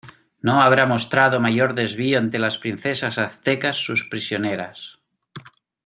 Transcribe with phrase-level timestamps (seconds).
[0.41, 4.97] no habrá mostrado mayor desvío ante las princesas aztecas sus prisioneras